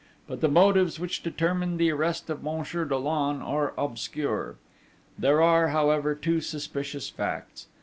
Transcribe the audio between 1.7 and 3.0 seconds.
the arrest of Monsieur